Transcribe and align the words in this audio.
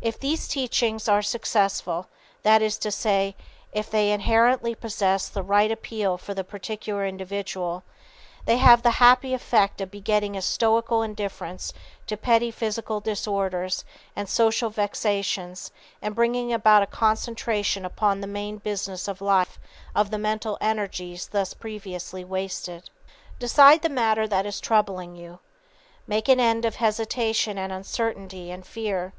If 0.00 0.20
these 0.20 0.46
teachings 0.46 1.08
are 1.08 1.22
successful 1.22 2.06
that 2.44 2.62
is 2.62 2.78
to 2.78 2.92
say, 2.92 3.34
if 3.72 3.90
they 3.90 4.12
inherently 4.12 4.76
possess 4.76 5.28
the 5.28 5.42
right 5.42 5.72
appeal 5.72 6.16
for 6.18 6.34
the 6.34 6.44
particular 6.44 7.04
individual 7.04 7.82
they 8.44 8.58
have 8.58 8.82
the 8.84 8.92
happy 9.02 9.34
effect 9.34 9.80
of 9.80 9.90
begetting 9.90 10.36
a 10.36 10.42
stoical 10.42 11.02
indifference 11.02 11.72
to 12.06 12.16
petty 12.16 12.52
physical 12.52 13.00
disorders 13.00 13.84
and 14.14 14.28
social 14.28 14.70
vexations 14.70 15.72
and 16.00 16.14
bringing 16.14 16.52
about 16.52 16.84
a 16.84 16.86
concentration 16.86 17.84
upon 17.84 18.20
the 18.20 18.28
main 18.28 18.58
business 18.58 19.08
of 19.08 19.20
life 19.20 19.58
of 19.96 20.12
the 20.12 20.16
mental 20.18 20.56
energies 20.60 21.26
thus 21.26 21.54
previously 21.54 22.24
wasted. 22.24 22.84
[Sidenote: 22.84 22.86
How 22.86 23.06
to 23.08 23.40
Release 23.40 23.52
Pent 23.52 23.52
Up 23.52 23.56
Power] 23.56 23.74
Decide 23.74 23.82
the 23.82 24.00
matter 24.00 24.28
that 24.28 24.46
is 24.48 24.60
troubling 24.60 25.16
you. 25.16 25.40
Make 26.06 26.28
an 26.28 26.38
end 26.38 26.64
of 26.64 26.76
hesitation 26.76 27.58
and 27.58 27.72
uncertainty 27.72 28.52
and 28.52 28.64
fear. 28.64 29.12